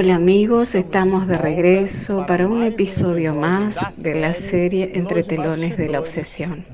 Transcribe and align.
Hola 0.00 0.14
amigos, 0.14 0.76
estamos 0.76 1.26
de 1.26 1.36
regreso 1.36 2.24
para 2.24 2.46
un 2.46 2.62
episodio 2.62 3.34
más 3.34 4.00
de 4.00 4.14
la 4.14 4.32
serie 4.32 4.92
Entre 4.94 5.24
telones 5.24 5.76
de 5.76 5.88
la 5.88 5.98
obsesión. 5.98 6.64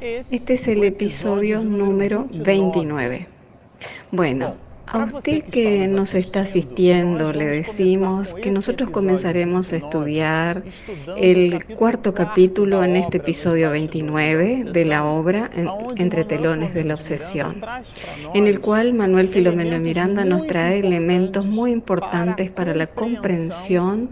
Este 0.00 0.54
es 0.54 0.66
el 0.66 0.82
episodio 0.82 1.62
número 1.62 2.26
29. 2.32 3.28
Bueno, 4.10 4.56
a 4.90 5.04
usted 5.04 5.44
que 5.44 5.86
nos 5.86 6.14
está 6.14 6.40
asistiendo, 6.40 7.32
le 7.32 7.46
decimos 7.46 8.34
que 8.34 8.50
nosotros 8.50 8.90
comenzaremos 8.90 9.72
a 9.72 9.76
estudiar 9.76 10.62
el 11.18 11.62
cuarto 11.76 12.14
capítulo 12.14 12.82
en 12.82 12.96
este 12.96 13.18
episodio 13.18 13.70
29 13.70 14.64
de 14.64 14.84
la 14.86 15.04
obra 15.04 15.50
Entre 15.96 16.24
telones 16.24 16.72
de 16.72 16.84
la 16.84 16.94
obsesión, 16.94 17.60
en 18.34 18.46
el 18.46 18.60
cual 18.60 18.94
Manuel 18.94 19.28
Filomeno 19.28 19.78
Miranda 19.78 20.24
nos 20.24 20.46
trae 20.46 20.78
elementos 20.78 21.46
muy 21.46 21.70
importantes 21.70 22.50
para 22.50 22.74
la 22.74 22.86
comprensión 22.86 24.10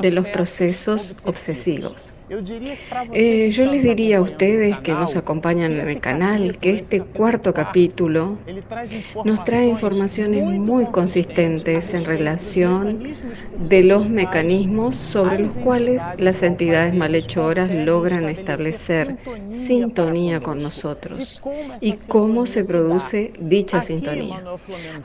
de 0.00 0.10
los 0.10 0.28
procesos 0.28 1.16
obsesivos. 1.24 2.15
Eh, 2.28 3.50
yo 3.52 3.66
les 3.66 3.84
diría 3.84 4.18
a 4.18 4.20
ustedes 4.20 4.80
que 4.80 4.90
nos 4.92 5.14
acompañan 5.14 5.78
en 5.78 5.86
el 5.86 6.00
canal 6.00 6.58
que 6.58 6.70
este 6.70 7.00
cuarto 7.00 7.54
capítulo 7.54 8.38
nos 9.24 9.44
trae 9.44 9.66
informaciones 9.68 10.44
muy 10.44 10.86
consistentes 10.86 11.94
en 11.94 12.04
relación 12.04 13.04
de 13.60 13.84
los 13.84 14.08
mecanismos 14.08 14.96
sobre 14.96 15.38
los 15.38 15.52
cuales 15.52 16.02
las 16.18 16.42
entidades 16.42 16.94
malhechoras 16.94 17.70
logran 17.70 18.28
establecer 18.28 19.16
sintonía 19.48 20.40
con 20.40 20.58
nosotros 20.58 21.40
y 21.80 21.92
cómo 22.08 22.44
se 22.46 22.64
produce 22.64 23.34
dicha 23.38 23.82
sintonía. 23.82 24.42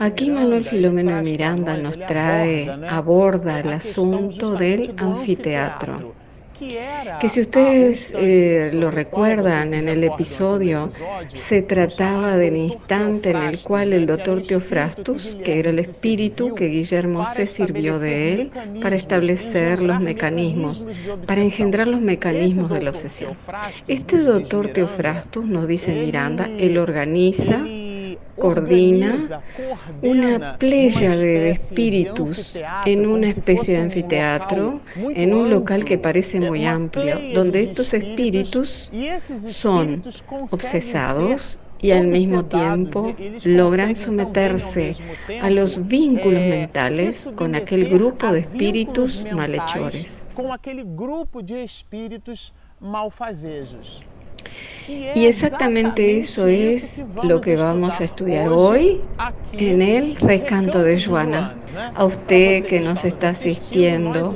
Aquí 0.00 0.28
Manuel 0.28 0.64
Filomeno 0.64 1.14
de 1.14 1.22
Miranda 1.22 1.76
nos 1.76 1.96
trae, 1.98 2.68
aborda 2.88 3.60
el 3.60 3.68
asunto 3.68 4.56
del 4.56 4.92
anfiteatro 4.96 6.21
que 7.20 7.28
si 7.28 7.40
ustedes 7.40 8.14
eh, 8.16 8.70
lo 8.72 8.90
recuerdan 8.90 9.74
en 9.74 9.88
el 9.88 10.04
episodio, 10.04 10.90
se 11.32 11.62
trataba 11.62 12.36
del 12.36 12.56
instante 12.56 13.30
en 13.30 13.42
el 13.42 13.60
cual 13.60 13.92
el 13.92 14.06
doctor 14.06 14.42
Teofrastus, 14.42 15.36
que 15.36 15.58
era 15.58 15.70
el 15.70 15.78
espíritu 15.78 16.54
que 16.54 16.66
Guillermo 16.66 17.24
se 17.24 17.46
sirvió 17.46 17.98
de 17.98 18.32
él 18.32 18.50
para 18.80 18.96
establecer 18.96 19.82
los 19.82 20.00
mecanismos, 20.00 20.86
para 21.26 21.42
engendrar 21.42 21.88
los 21.88 22.00
mecanismos 22.00 22.70
de 22.70 22.82
la 22.82 22.90
obsesión. 22.90 23.36
Este 23.88 24.18
doctor 24.18 24.68
Teofrastus, 24.68 25.44
nos 25.44 25.66
dice 25.66 25.92
Miranda, 25.94 26.48
él 26.58 26.78
organiza 26.78 27.64
coordina 28.38 29.42
una 30.02 30.58
playa 30.58 31.16
de 31.16 31.50
espíritus 31.50 32.58
en 32.84 33.06
una 33.06 33.28
especie 33.28 33.76
de 33.76 33.82
anfiteatro, 33.82 34.80
en 34.96 35.34
un 35.34 35.50
local 35.50 35.84
que 35.84 35.98
parece 35.98 36.40
muy 36.40 36.64
amplio, 36.66 37.18
donde 37.34 37.62
estos 37.62 37.94
espíritus 37.94 38.90
son 39.46 40.02
obsesados 40.50 41.60
y 41.82 41.90
al 41.90 42.06
mismo 42.06 42.44
tiempo 42.44 43.14
logran 43.44 43.94
someterse 43.94 44.94
a 45.42 45.50
los 45.50 45.86
vínculos 45.88 46.40
mentales 46.40 47.28
con 47.34 47.54
aquel 47.56 47.86
grupo 47.86 48.32
de 48.32 48.40
espíritus 48.40 49.26
malhechores. 49.32 50.24
Y 54.88 55.26
exactamente 55.26 56.18
eso 56.18 56.46
es 56.46 57.06
lo 57.22 57.40
que 57.40 57.56
vamos 57.56 58.00
a 58.00 58.04
estudiar 58.04 58.48
hoy 58.48 59.00
en 59.52 59.82
el 59.82 60.16
recanto 60.16 60.82
de 60.82 61.00
Joana. 61.00 61.61
A 61.94 62.04
usted 62.04 62.64
que 62.64 62.80
nos 62.80 63.04
está 63.04 63.30
asistiendo, 63.30 64.34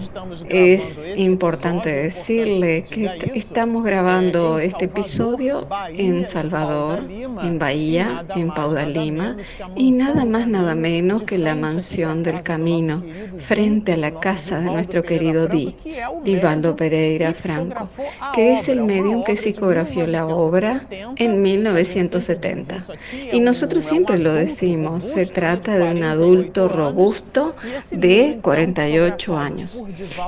es 0.48 1.12
importante 1.16 1.90
decirle 1.90 2.84
que 2.84 3.10
estamos 3.34 3.84
grabando 3.84 4.58
este 4.58 4.86
episodio 4.86 5.68
en 5.90 6.24
Salvador, 6.24 7.04
en 7.10 7.58
Bahía, 7.58 8.24
en 8.34 8.48
Paudalima, 8.48 9.36
y 9.74 9.92
nada 9.92 10.24
más, 10.24 10.46
nada 10.48 10.74
menos 10.74 11.24
que 11.24 11.36
la 11.36 11.54
mansión 11.54 12.22
del 12.22 12.42
camino, 12.42 13.02
frente 13.36 13.92
a 13.92 13.96
la 13.96 14.18
casa 14.18 14.60
de 14.60 14.70
nuestro 14.70 15.02
querido 15.02 15.46
Di, 15.46 15.74
Divaldo 16.24 16.74
Pereira 16.74 17.34
Franco, 17.34 17.90
que 18.34 18.52
es 18.52 18.68
el 18.68 18.82
medium 18.82 19.24
que 19.24 19.36
psicografió 19.36 20.06
la 20.06 20.26
obra 20.26 20.86
en 21.16 21.42
1970. 21.42 22.84
Y 23.32 23.40
nosotros 23.40 23.84
siempre 23.84 24.18
lo 24.18 24.32
decimos, 24.32 25.04
se 25.04 25.26
trata 25.26 25.76
de 25.76 25.90
un 25.92 26.02
adulto 26.02 26.68
robusto 26.68 27.25
de 27.90 28.38
48 28.42 29.36
años. 29.36 29.82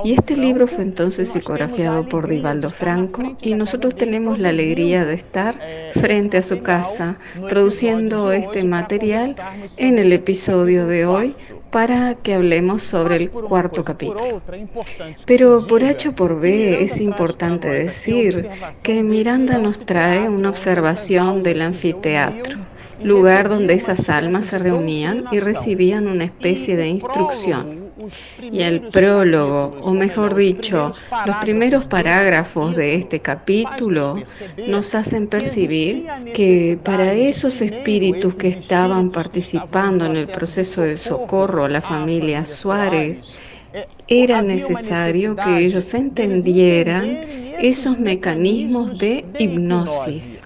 Y 0.04 0.12
este 0.12 0.36
libro 0.36 0.66
fue 0.66 0.84
entonces 0.84 1.30
psicografiado 1.30 2.08
por 2.08 2.28
Divaldo 2.28 2.70
Franco 2.70 3.36
y 3.40 3.54
nosotros 3.54 3.94
tenemos 3.94 4.38
la 4.38 4.50
alegría 4.50 5.04
de 5.04 5.14
estar 5.14 5.58
frente 5.92 6.38
a 6.38 6.42
su 6.42 6.58
casa 6.58 7.18
produciendo 7.48 8.32
este 8.32 8.64
material 8.64 9.36
en 9.76 9.98
el 9.98 10.12
episodio 10.12 10.86
de 10.86 11.06
hoy 11.06 11.34
para 11.70 12.14
que 12.14 12.34
hablemos 12.34 12.82
sobre 12.82 13.16
el 13.16 13.30
cuarto 13.30 13.84
capítulo. 13.84 14.42
Pero 15.26 15.66
por 15.66 15.84
H 15.84 16.12
por 16.12 16.40
B 16.40 16.82
es 16.82 17.00
importante 17.00 17.68
decir 17.68 18.48
que 18.82 19.02
Miranda 19.02 19.58
nos 19.58 19.78
trae 19.80 20.28
una 20.28 20.48
observación 20.48 21.42
del 21.42 21.62
anfiteatro 21.62 22.58
lugar 23.02 23.48
donde 23.48 23.74
esas 23.74 24.08
almas 24.08 24.46
se 24.46 24.58
reunían 24.58 25.24
y 25.30 25.40
recibían 25.40 26.08
una 26.08 26.24
especie 26.24 26.76
de 26.76 26.88
instrucción. 26.88 27.88
Y 28.40 28.62
el 28.62 28.82
prólogo, 28.82 29.76
o 29.82 29.92
mejor 29.92 30.34
dicho, 30.34 30.92
los 31.26 31.36
primeros 31.38 31.86
parágrafos 31.86 32.76
de 32.76 32.94
este 32.94 33.20
capítulo 33.20 34.22
nos 34.68 34.94
hacen 34.94 35.26
percibir 35.26 36.06
que 36.32 36.78
para 36.82 37.12
esos 37.12 37.60
espíritus 37.60 38.34
que 38.34 38.48
estaban 38.48 39.10
participando 39.10 40.06
en 40.06 40.16
el 40.16 40.28
proceso 40.28 40.82
de 40.82 40.96
socorro 40.96 41.64
a 41.64 41.68
la 41.68 41.80
familia 41.80 42.44
Suárez, 42.44 43.24
era 44.06 44.42
necesario 44.42 45.36
que 45.36 45.58
ellos 45.58 45.92
entendieran 45.92 47.18
esos 47.60 47.98
mecanismos 47.98 48.98
de 48.98 49.24
hipnosis 49.38 50.42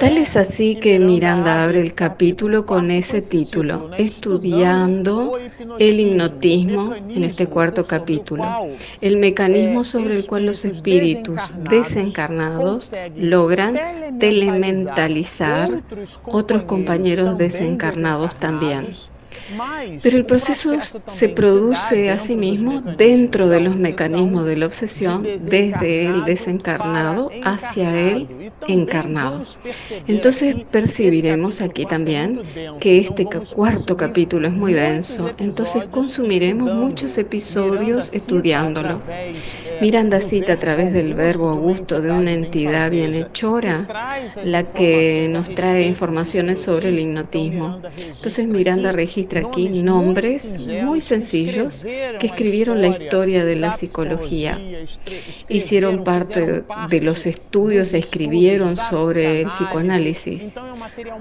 Tal 0.00 0.18
es 0.18 0.36
así 0.36 0.76
que 0.76 0.98
Miranda 0.98 1.62
abre 1.62 1.80
el 1.80 1.94
capítulo 1.94 2.66
con 2.66 2.90
ese 2.90 3.22
título, 3.22 3.90
estudiando 3.96 5.38
el 5.78 6.00
hipnotismo 6.00 6.94
en 6.94 7.24
este 7.24 7.46
cuarto 7.46 7.84
capítulo, 7.86 8.44
el 9.00 9.18
mecanismo 9.18 9.84
sobre 9.84 10.16
el 10.16 10.26
cual 10.26 10.46
los 10.46 10.64
espíritus 10.64 11.40
desencarnados 11.70 12.90
logran 13.16 13.78
telementalizar 14.18 15.82
otros 16.24 16.64
compañeros 16.64 17.38
desencarnados 17.38 18.34
también. 18.36 18.88
Pero 20.02 20.16
el 20.16 20.24
proceso 20.24 20.76
se 21.06 21.28
produce 21.28 22.10
a 22.10 22.18
sí 22.18 22.36
mismo 22.36 22.80
dentro 22.80 23.48
de 23.48 23.60
los 23.60 23.76
mecanismos 23.76 24.46
de 24.46 24.56
la 24.56 24.66
obsesión, 24.66 25.22
desde 25.22 26.06
el 26.06 26.24
desencarnado 26.24 27.30
hacia 27.42 28.10
el 28.10 28.50
encarnado. 28.68 29.44
Entonces 30.06 30.56
percibiremos 30.70 31.60
aquí 31.60 31.86
también 31.86 32.40
que 32.80 32.98
este 32.98 33.26
cuarto 33.54 33.96
capítulo 33.96 34.48
es 34.48 34.54
muy 34.54 34.72
denso, 34.72 35.32
entonces 35.38 35.84
consumiremos 35.84 36.74
muchos 36.74 37.18
episodios 37.18 38.10
estudiándolo. 38.12 39.00
Miranda 39.80 40.20
cita 40.22 40.54
a 40.54 40.58
través 40.58 40.92
del 40.92 41.12
verbo 41.14 41.50
augusto 41.50 42.00
de 42.00 42.10
una 42.10 42.32
entidad 42.32 42.90
bienhechora, 42.90 43.86
la 44.42 44.62
que 44.72 45.28
nos 45.30 45.50
trae 45.54 45.82
informaciones 45.86 46.60
sobre 46.62 46.88
el 46.88 46.98
hipnotismo. 46.98 47.80
Entonces 47.98 48.46
Miranda 48.46 48.92
registra 48.92 49.25
aquí 49.34 49.68
nombres 49.68 50.58
muy 50.82 51.00
sencillos 51.00 51.84
que 51.84 52.26
escribieron 52.26 52.80
la 52.80 52.88
historia 52.88 53.44
de 53.44 53.56
la 53.56 53.72
psicología. 53.72 54.58
Hicieron 55.48 56.04
parte 56.04 56.64
de 56.88 57.00
los 57.00 57.26
estudios, 57.26 57.94
e 57.94 57.98
escribieron 57.98 58.76
sobre 58.76 59.42
el 59.42 59.48
psicoanálisis, 59.48 60.58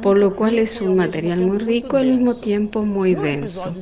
por 0.01 0.17
lo 0.17 0.35
cual 0.35 0.59
es 0.59 0.81
un 0.81 0.95
material 0.95 1.41
muy 1.41 1.57
rico 1.57 1.97
y 1.97 2.01
al 2.01 2.11
mismo 2.11 2.35
tiempo 2.35 2.83
muy 2.83 3.15
denso. 3.15 3.73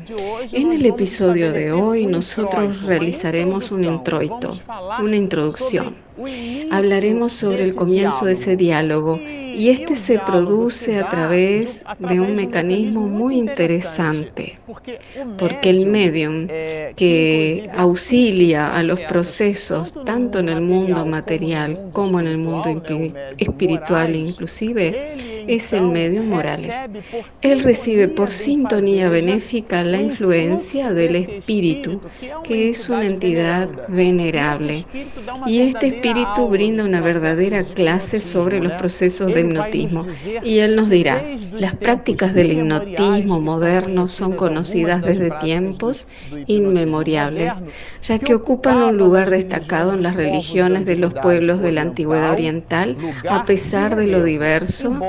En 0.52 0.72
el 0.72 0.86
episodio 0.86 1.52
de 1.52 1.72
hoy 1.72 2.06
nosotros 2.06 2.84
realizaremos 2.84 3.72
un 3.72 3.84
introito, 3.84 4.58
una 5.00 5.16
introducción. 5.16 5.96
Hablaremos 6.72 7.34
sobre 7.34 7.64
el 7.64 7.76
comienzo 7.76 8.26
de 8.26 8.34
ese 8.34 8.56
diálogo 8.56 9.20
y 9.54 9.70
este 9.70 9.96
se 9.96 10.20
produce 10.20 10.98
a 11.00 11.10
través 11.10 11.84
de 12.00 12.20
un 12.20 12.36
mecanismo 12.36 13.08
muy 13.08 13.38
interesante, 13.38 14.60
porque 15.38 15.70
el 15.70 15.86
medium 15.88 16.48
que 16.96 17.70
auxilia 17.74 18.76
a 18.76 18.84
los 18.84 19.00
procesos 19.02 19.94
tanto 20.06 20.40
en 20.40 20.50
el 20.50 20.62
mundo 20.62 21.06
material 21.06 21.90
como 21.94 22.20
en 22.20 22.28
el 22.28 22.38
mundo 22.38 22.70
espiritual 23.38 24.16
inclusive, 24.16 25.33
es 25.48 25.74
el 25.74 25.84
medio 25.84 26.24
Morales. 26.24 26.74
Él 27.42 27.64
recibe 27.64 28.08
por 28.08 28.30
sintonía 28.30 29.10
benéfica 29.10 29.84
la 29.84 30.02
influencia 30.02 30.92
del 30.92 31.16
espíritu, 31.16 32.02
que 32.44 32.70
es 32.70 32.90
una 32.90 33.06
entidad 33.06 33.70
venerable. 33.88 34.86
Y 35.46 35.60
este 35.60 35.88
espíritu 35.88 36.48
brinda 36.50 36.84
una 36.86 37.02
verdadera 37.02 37.64
clase 37.64 38.20
sobre 38.20 38.60
los 38.60 38.74
procesos 38.74 39.34
de 39.34 39.42
hipnotismo. 39.42 40.06
Y 40.44 40.60
él 40.60 40.76
nos 40.76 40.90
dirá, 40.90 41.24
las 41.54 41.76
prácticas 41.76 42.34
del 42.34 42.52
hipnotismo 42.54 43.40
moderno 43.40 44.08
son 44.08 44.34
conocidas 44.34 45.02
desde 45.02 45.32
tiempos 45.40 46.08
inmemoriales, 46.48 47.64
ya 48.02 48.20
que 48.20 48.36
ocupan 48.36 48.78
un 48.78 48.98
lugar 48.98 49.30
destacado 49.30 49.94
en 49.94 50.04
las 50.04 50.16
religiones 50.16 50.86
de 50.86 50.96
los 50.96 51.14
pueblos 51.14 51.62
de 51.62 51.72
la 51.72 51.82
antigüedad 51.82 52.32
oriental, 52.32 52.98
a 53.30 53.46
pesar 53.46 53.96
de 53.96 54.08
lo 54.08 54.24
diverso, 54.24 55.00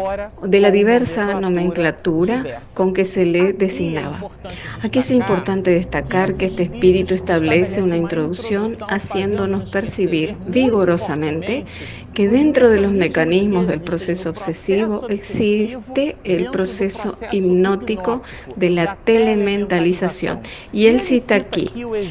de 0.42 0.60
la 0.60 0.70
diversa 0.70 1.40
nomenclatura 1.40 2.62
con 2.74 2.92
que 2.92 3.04
se 3.04 3.24
le 3.24 3.52
designaba. 3.52 4.30
Aquí 4.82 4.98
es 4.98 5.10
importante 5.10 5.70
destacar 5.70 6.34
que 6.34 6.46
este 6.46 6.64
espíritu 6.64 7.14
establece 7.14 7.82
una 7.82 7.96
introducción 7.96 8.76
haciéndonos 8.88 9.70
percibir 9.70 10.36
vigorosamente 10.46 11.64
que 12.14 12.28
dentro 12.28 12.70
de 12.70 12.80
los 12.80 12.92
mecanismos 12.92 13.66
del 13.66 13.80
proceso 13.80 14.30
obsesivo 14.30 15.08
existe 15.08 16.16
el 16.22 16.48
proceso 16.50 17.16
hipnótico 17.32 18.22
de 18.54 18.70
la 18.70 18.96
telementalización. 19.04 20.40
Y 20.72 20.86
él 20.86 21.00
cita 21.00 21.34
aquí 21.34 21.70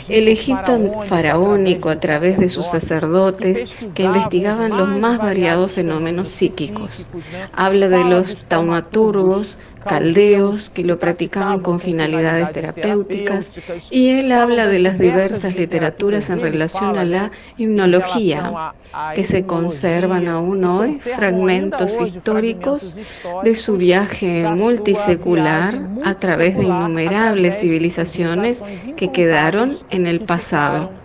el 0.09 0.27
Egipto 0.27 1.03
faraónico 1.05 1.89
a 1.89 1.97
través 1.97 2.37
de 2.37 2.49
sus 2.49 2.65
sacerdotes 2.65 3.77
que 3.95 4.03
investigaban 4.03 4.75
los 4.75 4.89
más 4.89 5.19
variados 5.19 5.71
fenómenos 5.71 6.27
psíquicos. 6.27 7.09
Habla 7.53 7.87
de 7.87 8.02
los 8.03 8.45
taumaturgos, 8.45 9.57
caldeos 9.87 10.69
que 10.69 10.83
lo 10.83 10.99
practicaban 10.99 11.59
con 11.59 11.79
finalidades 11.79 12.51
terapéuticas 12.53 13.53
y 13.91 14.09
él 14.09 14.31
habla 14.31 14.67
de 14.67 14.79
las 14.79 14.97
diversas 14.97 15.55
literaturas 15.55 16.29
en 16.29 16.39
relación 16.39 16.97
a 16.97 17.05
la 17.05 17.31
hipnología 17.57 18.73
que 19.15 19.23
se 19.23 19.45
conservan 19.45 20.27
aún 20.27 20.63
hoy 20.63 20.93
fragmentos 20.95 21.99
históricos 21.99 22.97
de 23.43 23.55
su 23.55 23.77
viaje 23.77 24.47
multisecular 24.49 25.89
a 26.03 26.15
través 26.15 26.57
de 26.57 26.63
innumerables 26.63 27.59
civilizaciones 27.59 28.61
que 28.95 29.11
quedaron 29.11 29.75
en 29.89 30.07
el 30.07 30.21
pasado. 30.21 31.02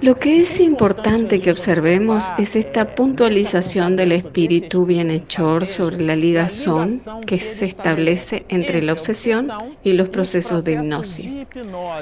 Lo 0.00 0.14
que 0.14 0.38
es 0.40 0.60
importante 0.60 1.40
que 1.40 1.50
observemos 1.50 2.32
es 2.38 2.56
esta 2.56 2.94
puntualización 2.94 3.96
del 3.96 4.12
espíritu 4.12 4.86
bienhechor 4.86 5.66
sobre 5.66 6.00
la 6.00 6.16
ligazón 6.16 7.00
que 7.26 7.38
se 7.38 7.66
establece 7.66 8.44
entre 8.48 8.82
la 8.82 8.92
obsesión 8.92 9.48
y 9.84 9.92
los 9.92 10.08
procesos 10.08 10.64
de 10.64 10.72
hipnosis. 10.72 11.46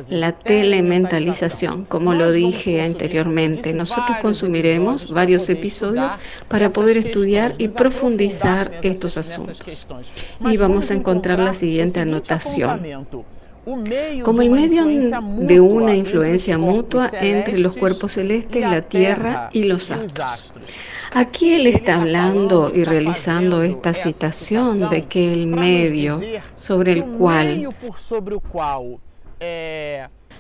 La 0.08 0.32
telementalización, 0.32 1.84
como 1.84 2.14
lo 2.14 2.30
dije 2.32 2.82
anteriormente, 2.82 3.72
nosotros 3.72 4.18
consumiremos 4.22 5.12
varios 5.12 5.48
episodios 5.48 6.18
para 6.48 6.70
poder 6.70 6.98
estudiar 6.98 7.54
y 7.58 7.68
profundizar 7.68 8.80
estos 8.82 9.16
asuntos. 9.16 9.86
Y 10.40 10.56
vamos 10.56 10.90
a 10.90 10.94
encontrar 10.94 11.38
la 11.38 11.52
siguiente 11.52 12.00
anotación 12.00 13.06
como 14.22 14.42
el 14.42 14.50
medio 14.50 14.84
de 14.84 15.60
una 15.60 15.94
influencia 15.94 16.56
mutua 16.56 17.10
entre 17.20 17.58
los 17.58 17.76
cuerpos 17.76 18.12
celestes, 18.12 18.62
la 18.62 18.82
Tierra 18.82 19.50
y 19.52 19.64
los 19.64 19.90
astros. 19.90 20.52
Aquí 21.12 21.54
él 21.54 21.66
está 21.66 22.00
hablando 22.00 22.70
y 22.74 22.84
realizando 22.84 23.62
esta 23.62 23.92
citación 23.92 24.88
de 24.88 25.06
que 25.06 25.32
el 25.32 25.48
medio 25.48 26.20
sobre 26.54 26.92
el 26.92 27.06
cual 27.06 27.68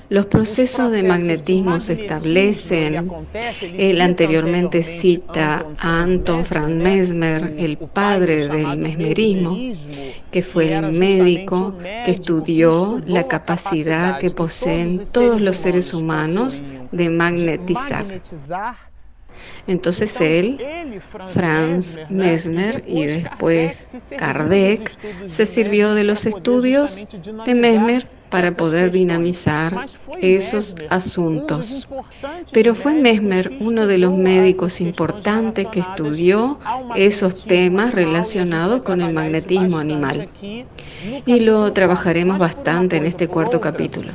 los 0.08 0.26
procesos 0.26 0.92
de 0.92 1.02
magnetismo 1.02 1.80
se 1.80 1.94
establecen. 1.94 3.10
Él 3.76 4.00
anteriormente 4.00 4.82
cita 4.82 5.66
a 5.78 6.02
Anton 6.02 6.44
Frank 6.44 6.70
Mesmer, 6.70 7.54
el 7.58 7.76
padre 7.76 8.48
del 8.48 8.78
mesmerismo, 8.78 9.56
que 10.30 10.42
fue 10.42 10.72
el 10.72 10.92
médico 10.92 11.76
que 12.04 12.10
estudió 12.10 13.02
la 13.06 13.26
capacidad 13.26 14.18
que 14.18 14.30
poseen 14.30 15.02
todos 15.12 15.40
los 15.40 15.56
seres 15.56 15.92
humanos 15.92 16.62
de 16.92 17.10
magnetizar. 17.10 18.04
Entonces 19.66 20.20
él, 20.20 20.58
Franz 21.28 21.98
Mesmer 22.08 22.84
y 22.86 23.06
después 23.06 23.98
Kardec 24.16 24.90
se 25.26 25.46
sirvió 25.46 25.94
de 25.94 26.04
los 26.04 26.26
estudios 26.26 27.06
de 27.44 27.54
Mesmer 27.54 28.15
para 28.30 28.52
poder 28.52 28.90
dinamizar 28.90 29.86
esos 30.20 30.76
asuntos. 30.90 31.88
Pero 32.52 32.74
fue 32.74 32.94
Mesmer 32.94 33.52
uno 33.60 33.86
de 33.86 33.98
los 33.98 34.16
médicos 34.16 34.80
importantes 34.80 35.68
que 35.68 35.80
estudió 35.80 36.58
esos 36.94 37.44
temas 37.44 37.94
relacionados 37.94 38.82
con 38.82 39.00
el 39.00 39.12
magnetismo 39.12 39.78
animal. 39.78 40.28
Y 41.24 41.40
lo 41.40 41.72
trabajaremos 41.72 42.38
bastante 42.38 42.96
en 42.96 43.06
este 43.06 43.28
cuarto 43.28 43.60
capítulo. 43.60 44.12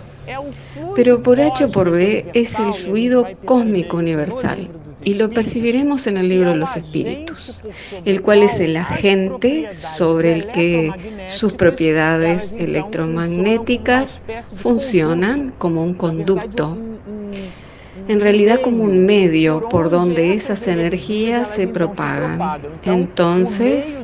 Pero 0.95 1.23
por 1.23 1.39
H 1.39 1.65
o 1.65 1.71
por 1.71 1.91
B 1.91 2.25
es 2.33 2.57
el 2.59 2.73
fluido 2.73 3.27
cósmico 3.45 3.97
universal 3.97 4.80
y 5.03 5.15
lo 5.15 5.29
percibiremos 5.29 6.07
en 6.07 6.17
el 6.17 6.29
libro 6.29 6.51
de 6.51 6.57
los 6.57 6.75
espíritus, 6.75 7.61
el 8.05 8.21
cual 8.21 8.43
es 8.43 8.59
el 8.59 8.77
agente 8.77 9.69
sobre 9.73 10.33
el 10.33 10.47
que 10.47 10.91
sus 11.29 11.53
propiedades 11.53 12.53
electromagnéticas 12.53 14.21
funcionan 14.55 15.53
como 15.57 15.83
un 15.83 15.95
conducto 15.95 16.77
en 18.11 18.19
realidad 18.19 18.59
como 18.61 18.83
un 18.83 19.05
medio 19.05 19.69
por 19.69 19.89
donde 19.89 20.33
esas 20.33 20.67
energías 20.67 21.47
se 21.47 21.67
propagan. 21.67 22.61
Entonces, 22.83 24.03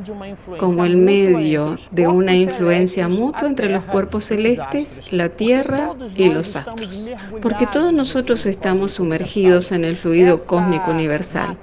como 0.58 0.84
el 0.84 0.96
medio 0.96 1.74
de 1.90 2.08
una 2.08 2.34
influencia 2.34 3.08
mutua 3.08 3.46
entre 3.46 3.68
los 3.68 3.84
cuerpos 3.84 4.24
celestes, 4.24 5.12
la 5.12 5.28
Tierra 5.28 5.94
y 6.16 6.30
los 6.30 6.56
astros. 6.56 7.10
Porque 7.42 7.66
todos 7.66 7.92
nosotros 7.92 8.46
estamos 8.46 8.92
sumergidos 8.92 9.72
en 9.72 9.84
el 9.84 9.96
fluido 9.96 10.44
cósmico 10.46 10.90
universal. 10.90 11.58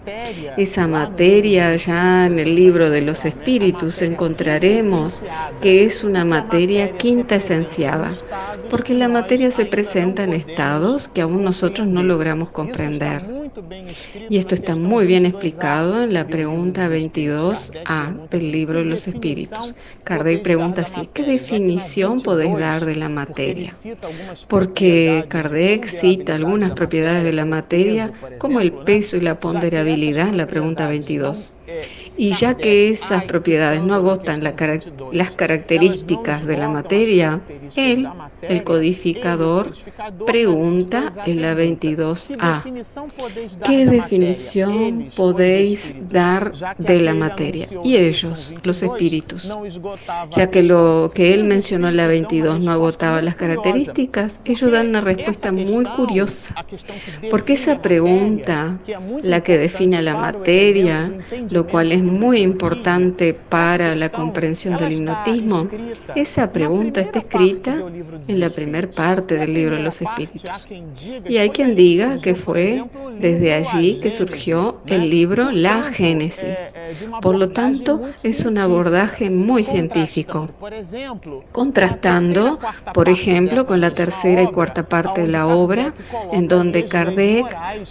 Esa 0.56 0.88
materia 0.88 1.75
ya 1.75 2.28
en 2.28 2.38
el 2.38 2.56
libro 2.56 2.90
de 2.90 3.02
los 3.02 3.25
espíritus 3.25 4.02
encontraremos 4.04 5.24
que 5.62 5.84
es 5.84 6.04
una 6.04 6.24
materia 6.25 6.96
quinta 6.98 7.36
esenciada, 7.36 8.14
porque 8.70 8.94
la 8.94 9.10
materia 9.10 9.50
se 9.50 9.66
presenta 9.66 10.24
en 10.24 10.34
estados 10.34 11.08
que 11.08 11.22
aún 11.22 11.44
nosotros 11.44 11.88
no 11.88 12.04
logramos 12.04 12.35
comprender. 12.44 13.24
Y 14.30 14.38
esto 14.38 14.56
está 14.56 14.75
muy 14.75 15.06
bien 15.06 15.25
explicado 15.25 16.04
en 16.04 16.13
la 16.13 16.27
pregunta 16.27 16.89
22a 16.89 18.30
del 18.30 18.51
libro 18.51 18.80
de 18.80 18.86
los 18.86 19.08
espíritus. 19.08 19.75
Kardec 20.04 20.42
pregunta 20.42 20.82
así, 20.82 21.10
¿qué 21.13 21.24
definición 21.24 22.22
podéis 22.22 22.58
dar 22.58 22.86
de 22.86 22.96
la 22.96 23.10
materia? 23.10 23.74
Porque 24.48 25.25
Kardec 25.27 25.86
cita 25.86 26.36
algunas 26.36 26.72
propiedades 26.74 27.24
de 27.24 27.34
la 27.34 27.46
materia 27.46 28.12
como 28.38 28.60
el 28.60 28.72
peso 28.72 29.18
y 29.18 29.22
la 29.22 29.39
ponderabilidad 29.39 30.30
en 30.30 30.38
la 30.38 30.48
pregunta 30.48 30.88
22. 30.88 31.54
Y 32.17 32.34
ya 32.34 32.55
que 32.55 32.89
esas 32.89 33.24
propiedades 33.25 33.81
no 33.81 33.93
agotan 33.93 34.43
las 34.43 35.31
características 35.31 36.45
de 36.45 36.57
la 36.57 36.69
materia, 36.69 37.41
él, 37.75 38.07
el 38.41 38.63
codificador, 38.63 39.72
pregunta 40.25 41.12
en 41.25 41.41
la 41.41 41.53
22A, 41.55 42.63
¿qué 43.65 43.86
definición 43.86 45.07
podéis 45.15 45.95
dar 46.10 46.53
de 46.77 47.01
la 47.01 47.13
materia? 47.13 47.67
Y 47.84 47.98
ellos, 47.98 48.53
los 48.63 48.81
espíritus, 48.81 49.53
ya 50.31 50.50
que 50.50 50.63
lo 50.63 51.12
que 51.13 51.34
él 51.34 51.43
mencionó 51.43 51.89
en 51.89 51.98
la 51.98 52.07
22 52.07 52.63
no 52.63 52.72
agotaba 52.72 53.22
las 53.22 53.36
características, 53.36 54.39
ellos 54.45 54.72
dan 54.72 54.89
una 54.89 55.01
respuesta 55.01 55.51
muy 55.51 55.86
curiosa, 55.86 56.55
porque 57.29 57.53
esa 57.53 57.81
pregunta, 57.81 58.77
la 59.22 59.41
que 59.41 59.57
define 59.57 60.01
la 60.01 60.15
materia, 60.15 61.12
lo 61.50 61.67
cual 61.67 61.91
es 61.91 62.05
muy 62.06 62.40
importante 62.40 63.34
para 63.34 63.96
la 63.96 64.10
comprensión 64.10 64.78
del 64.78 64.94
hipnotismo, 64.94 65.68
esa 66.16 66.52
pregunta 66.52 67.02
está 67.02 67.20
escrita 67.20 67.82
en 68.28 68.40
la 68.40 68.50
primera 68.50 68.90
parte 68.90 69.38
del 69.38 69.54
libro 69.54 69.76
de 69.76 69.84
los 69.84 70.02
espíritus. 70.02 70.44
Y 71.28 71.38
hay 71.38 71.50
quien 71.50 71.76
diga 71.76 72.18
que 72.22 72.36
fue 72.36 72.84
desde 73.20 73.54
allí 73.54 74.00
que 74.02 74.12
surgió 74.12 74.82
el 74.86 75.10
libro 75.10 75.52
La 75.52 75.84
Génesis 75.84 76.58
Por 77.22 77.36
lo 77.36 77.50
tanto, 77.50 78.02
es 78.24 78.46
un 78.46 78.58
abordaje 78.58 79.30
muy 79.30 79.64
científico, 79.64 80.50
contrastando, 81.52 82.60
por 82.94 83.10
ejemplo, 83.10 83.66
con 83.66 83.82
la 83.82 83.92
tercera 83.92 84.44
y 84.44 84.48
cuarta 84.48 84.88
parte 84.88 85.22
de 85.22 85.28
la 85.28 85.48
obra, 85.48 85.94
en 86.32 86.48
donde 86.48 86.86
Kardec 86.86 87.46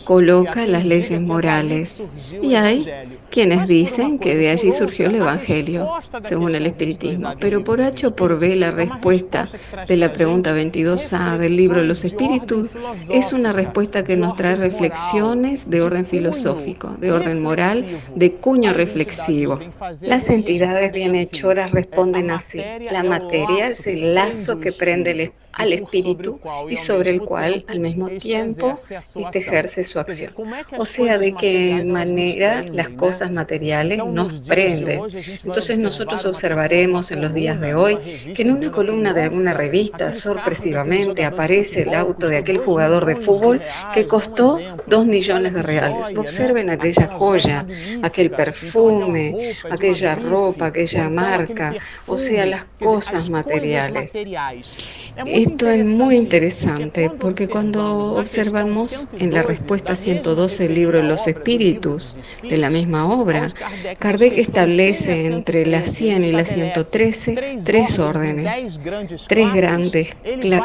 coloca 0.04 0.66
las 0.66 0.84
leyes 0.84 1.20
morales. 1.20 2.08
Y 2.42 2.54
hay 2.54 2.86
quienes 3.30 3.66
dicen 3.66 4.03
que 4.20 4.36
de 4.36 4.50
allí 4.50 4.72
surgió 4.72 5.06
el 5.06 5.16
Evangelio, 5.16 5.88
según 6.22 6.54
el 6.54 6.66
Espiritismo. 6.66 7.34
Pero 7.40 7.64
por 7.64 7.80
H 7.80 8.06
o 8.06 8.16
por 8.16 8.38
B, 8.38 8.56
la 8.56 8.70
respuesta 8.70 9.48
de 9.86 9.96
la 9.96 10.12
pregunta 10.12 10.54
22A 10.54 11.38
del 11.38 11.56
libro 11.56 11.82
Los 11.82 12.04
Espíritus 12.04 12.68
es 13.08 13.32
una 13.32 13.52
respuesta 13.52 14.04
que 14.04 14.16
nos 14.16 14.36
trae 14.36 14.56
reflexiones 14.56 15.68
de 15.68 15.82
orden 15.82 16.06
filosófico, 16.06 16.96
de 17.00 17.12
orden 17.12 17.42
moral, 17.42 17.84
de 18.14 18.32
cuño 18.34 18.72
reflexivo. 18.72 19.58
Las 20.00 20.30
entidades 20.30 20.92
bienhechoras 20.92 21.72
responden 21.72 22.30
así. 22.30 22.60
La 22.90 23.02
materia 23.02 23.68
es 23.68 23.86
el 23.86 24.14
lazo 24.14 24.60
que 24.60 24.72
prende 24.72 25.10
el 25.12 25.20
espíritu 25.20 25.43
al 25.56 25.72
espíritu 25.72 26.40
y 26.68 26.76
sobre 26.76 27.10
el 27.10 27.20
cual 27.20 27.64
al 27.68 27.80
mismo 27.80 28.08
tiempo 28.10 28.78
este 29.16 29.38
ejerce 29.38 29.84
su 29.84 29.98
acción. 29.98 30.32
O 30.78 30.86
sea, 30.86 31.18
de 31.18 31.34
qué 31.34 31.84
manera 31.86 32.62
las 32.62 32.88
cosas 32.90 33.30
materiales 33.30 34.04
nos 34.04 34.40
prenden. 34.40 35.00
Entonces 35.44 35.78
nosotros 35.78 36.24
observaremos 36.24 37.10
en 37.10 37.22
los 37.22 37.34
días 37.34 37.60
de 37.60 37.74
hoy 37.74 37.98
que 38.34 38.42
en 38.42 38.52
una 38.52 38.70
columna 38.70 39.12
de 39.12 39.22
alguna 39.22 39.52
revista 39.52 40.12
sorpresivamente 40.12 41.24
aparece 41.24 41.82
el 41.82 41.94
auto 41.94 42.28
de 42.28 42.38
aquel 42.38 42.58
jugador 42.58 43.04
de 43.04 43.16
fútbol 43.16 43.60
que 43.92 44.06
costó 44.06 44.58
dos 44.86 45.06
millones 45.06 45.54
de 45.54 45.62
reales. 45.62 46.16
Observen 46.16 46.70
aquella 46.70 47.06
joya, 47.08 47.66
aquel 48.02 48.30
perfume, 48.30 49.56
aquella 49.70 50.14
ropa, 50.14 50.66
aquella 50.66 51.08
marca, 51.08 51.74
o 52.06 52.18
sea, 52.18 52.46
las 52.46 52.64
cosas 52.80 53.30
materiales. 53.30 54.12
Esto 55.44 55.68
es 55.68 55.84
muy 55.84 56.16
interesante 56.16 57.10
porque 57.10 57.48
cuando 57.48 58.14
observamos 58.14 59.06
en 59.18 59.34
la 59.34 59.42
respuesta 59.42 59.94
112 59.94 60.62
del 60.62 60.74
libro 60.74 61.02
Los 61.02 61.26
Espíritus 61.26 62.16
de 62.42 62.56
la 62.56 62.70
misma 62.70 63.06
obra, 63.12 63.48
Kardec 63.98 64.38
establece 64.38 65.26
entre 65.26 65.66
la 65.66 65.82
100 65.82 66.24
y 66.24 66.32
la 66.32 66.46
113 66.46 67.60
tres 67.62 67.98
órdenes, 67.98 68.80
tres 69.28 69.52
grandes, 69.52 70.16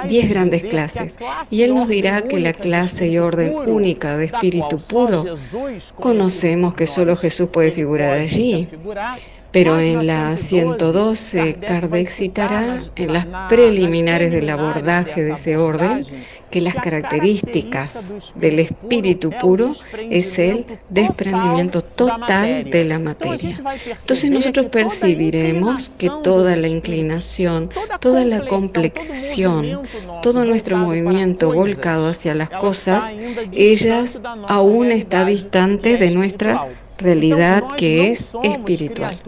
diez 0.07 0.29
grandes 0.29 0.63
clases. 0.63 1.15
Y 1.49 1.63
él 1.63 1.75
nos 1.75 1.89
dirá 1.89 2.21
que 2.21 2.39
la 2.39 2.53
clase 2.53 3.07
y 3.09 3.17
orden 3.17 3.53
única 3.67 4.15
de 4.15 4.25
espíritu 4.25 4.77
puro, 4.77 5.25
conocemos 5.95 6.73
que 6.73 6.87
solo 6.87 7.17
Jesús 7.17 7.49
puede 7.51 7.71
figurar 7.71 8.13
allí. 8.13 8.69
Pero 9.51 9.79
en 9.79 10.05
la 10.05 10.37
112, 10.37 11.55
Kardec 11.55 12.07
citará 12.09 12.77
en 12.95 13.13
las 13.13 13.25
preliminares 13.49 14.31
del 14.31 14.49
abordaje 14.49 15.23
de 15.23 15.31
ese 15.31 15.57
orden 15.57 16.05
que 16.51 16.61
las 16.61 16.75
características 16.75 18.13
del 18.35 18.59
espíritu 18.59 19.31
puro 19.41 19.75
es 20.09 20.37
el 20.39 20.65
desprendimiento 20.89 21.83
total 21.83 22.69
de 22.69 22.85
la 22.85 22.99
materia. 22.99 23.55
Entonces 23.99 24.31
nosotros 24.31 24.67
percibiremos 24.67 25.89
que 25.89 26.09
toda 26.23 26.55
la 26.55 26.67
inclinación, 26.67 27.69
toda 27.99 28.25
la 28.25 28.45
complexión, 28.45 29.81
todo 30.21 30.45
nuestro 30.45 30.77
movimiento 30.77 31.51
volcado 31.51 32.07
hacia 32.07 32.35
las 32.35 32.49
cosas, 32.49 33.15
ellas 33.51 34.19
aún 34.47 34.91
está 34.91 35.25
distante 35.25 35.97
de 35.97 36.11
nuestra 36.11 36.67
realidad 36.99 37.63
que 37.77 38.11
es 38.11 38.33
espiritual. 38.43 39.19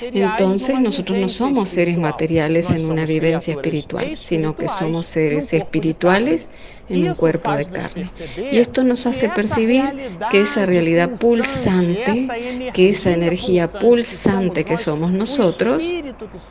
Entonces 0.00 0.80
nosotros 0.80 1.18
no 1.18 1.28
somos 1.28 1.68
seres 1.68 1.98
materiales 1.98 2.70
en 2.70 2.90
una 2.90 3.06
vivencia 3.06 3.54
espiritual, 3.54 4.16
sino 4.16 4.56
que 4.56 4.68
somos 4.68 5.06
seres 5.06 5.52
espirituales 5.52 6.48
en 6.88 7.08
un 7.08 7.14
cuerpo 7.14 7.52
de 7.52 7.66
carne. 7.66 8.08
Y 8.50 8.58
esto 8.58 8.84
nos 8.84 9.06
hace 9.06 9.28
percibir 9.28 9.84
que 10.30 10.40
esa 10.40 10.66
realidad 10.66 11.10
pulsante, 11.10 12.28
que 12.74 12.90
esa 12.90 13.10
energía 13.10 13.68
pulsante 13.68 14.64
que 14.64 14.78
somos 14.78 15.12
nosotros, 15.12 15.82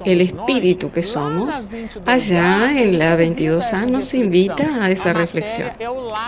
el 0.06 0.22
espíritu 0.22 0.92
que 0.92 1.04
somos, 1.04 1.68
allá 2.06 2.72
en 2.80 2.98
la 2.98 3.18
22A 3.18 3.88
nos 3.88 4.14
invita 4.14 4.84
a 4.84 4.92
esa 4.92 5.14
reflexión. 5.14 5.70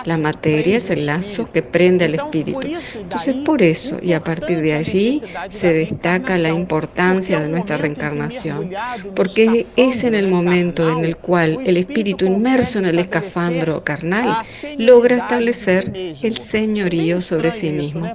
La 0.05 0.17
materia 0.17 0.77
es 0.77 0.89
el 0.89 1.05
lazo 1.05 1.51
que 1.51 1.61
prende 1.61 2.05
al 2.05 2.15
espíritu. 2.15 2.61
Entonces 2.95 3.35
por 3.35 3.61
eso 3.61 3.97
y 4.01 4.13
a 4.13 4.19
partir 4.23 4.61
de 4.61 4.73
allí 4.73 5.21
se 5.49 5.73
destaca 5.73 6.37
la 6.37 6.49
importancia 6.49 7.39
de 7.39 7.49
nuestra 7.49 7.77
reencarnación, 7.77 8.71
porque 9.15 9.67
es 9.75 10.03
en 10.03 10.15
el 10.15 10.27
momento 10.27 10.89
en 10.91 11.05
el 11.05 11.17
cual 11.17 11.59
el 11.65 11.77
espíritu 11.77 12.25
inmerso 12.25 12.79
en 12.79 12.85
el 12.85 12.99
escafandro 12.99 13.83
carnal 13.83 14.37
logra 14.77 15.17
establecer 15.17 15.91
el 16.21 16.37
señorío 16.37 17.21
sobre 17.21 17.51
sí 17.51 17.71
mismo. 17.71 18.11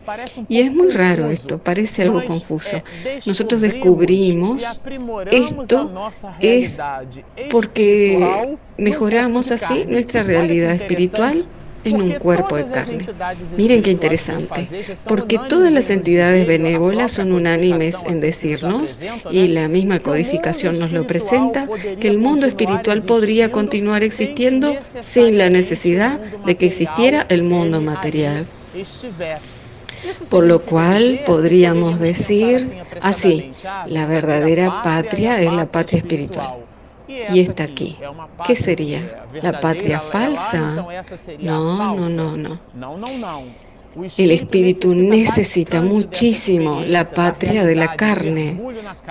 Y 0.48 0.60
es 0.60 0.72
muy 0.72 0.90
raro 0.90 1.26
esto, 1.28 1.58
parece 1.58 2.02
algo 2.02 2.24
confuso. 2.24 2.82
Nosotros 3.26 3.60
descubrimos 3.60 4.80
esto 5.30 6.10
es 6.40 6.80
porque 7.50 8.56
mejoramos 8.76 9.50
así 9.50 9.84
nuestra 9.86 10.22
realidad 10.22 10.74
espiritual 10.74 11.44
en 11.90 12.02
un 12.02 12.12
cuerpo 12.12 12.56
de 12.56 12.66
carne. 12.66 13.04
Miren 13.56 13.82
qué 13.82 13.90
interesante, 13.90 14.68
porque 15.06 15.38
todas 15.48 15.72
las 15.72 15.90
entidades 15.90 16.46
benévolas 16.46 17.12
son 17.12 17.32
unánimes 17.32 17.96
en 18.06 18.20
decirnos, 18.20 18.98
y 19.30 19.48
la 19.48 19.68
misma 19.68 20.00
codificación 20.00 20.78
nos 20.78 20.92
lo 20.92 21.06
presenta, 21.06 21.68
que 22.00 22.08
el 22.08 22.18
mundo 22.18 22.46
espiritual 22.46 23.02
podría 23.02 23.50
continuar 23.50 24.02
existiendo 24.02 24.76
sin 25.00 25.38
la 25.38 25.50
necesidad 25.50 26.20
de 26.46 26.56
que 26.56 26.66
existiera 26.66 27.26
el 27.28 27.42
mundo 27.42 27.80
material. 27.80 28.46
Por 30.30 30.44
lo 30.44 30.62
cual 30.62 31.20
podríamos 31.26 31.98
decir 31.98 32.72
así, 33.02 33.52
la 33.86 34.06
verdadera 34.06 34.82
patria 34.82 35.40
es 35.40 35.52
la 35.52 35.66
patria 35.70 35.98
espiritual 35.98 36.67
y 37.08 37.40
está 37.40 37.64
aquí. 37.64 37.96
¿Qué 38.46 38.54
sería? 38.54 39.24
¿La 39.42 39.60
patria 39.60 40.00
falsa? 40.00 40.86
No, 41.38 41.96
no, 41.96 42.36
no, 42.36 42.36
no. 42.36 42.60
El 44.16 44.30
espíritu 44.30 44.94
necesita 44.94 45.82
muchísimo 45.82 46.82
la 46.86 47.04
patria 47.10 47.64
de 47.64 47.74
la 47.74 47.96
carne. 47.96 48.60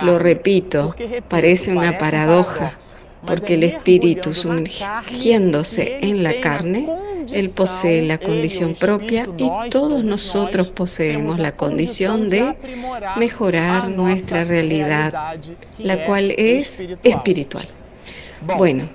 Lo 0.02 0.18
repito, 0.18 0.94
parece 1.28 1.72
una 1.72 1.98
paradoja, 1.98 2.78
porque 3.26 3.54
el 3.54 3.64
espíritu 3.64 4.32
sumergiéndose 4.32 5.98
en 6.00 6.22
la 6.22 6.40
carne, 6.40 6.86
él 7.32 7.50
posee 7.50 8.02
la 8.02 8.18
condición 8.18 8.74
propia 8.74 9.28
y 9.36 9.50
todos 9.70 10.04
nosotros 10.04 10.68
poseemos 10.68 11.38
la 11.38 11.56
condición 11.56 12.28
de 12.28 12.56
mejorar 13.16 13.90
nuestra 13.90 14.44
realidad, 14.44 15.38
la 15.78 16.04
cual 16.04 16.32
es 16.36 16.80
espiritual. 17.02 17.68
Bueno, 18.40 18.88